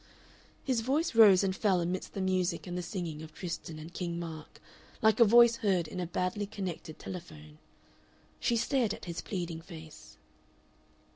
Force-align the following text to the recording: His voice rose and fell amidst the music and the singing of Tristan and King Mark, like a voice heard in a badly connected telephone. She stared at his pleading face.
His 0.63 0.81
voice 0.81 1.13
rose 1.13 1.43
and 1.43 1.55
fell 1.55 1.79
amidst 1.79 2.13
the 2.13 2.21
music 2.21 2.65
and 2.65 2.75
the 2.75 2.81
singing 2.81 3.21
of 3.21 3.35
Tristan 3.35 3.77
and 3.77 3.93
King 3.93 4.17
Mark, 4.19 4.59
like 5.03 5.19
a 5.19 5.23
voice 5.23 5.57
heard 5.57 5.87
in 5.87 5.99
a 5.99 6.07
badly 6.07 6.47
connected 6.47 6.97
telephone. 6.97 7.59
She 8.39 8.57
stared 8.57 8.95
at 8.95 9.05
his 9.05 9.21
pleading 9.21 9.61
face. 9.61 10.17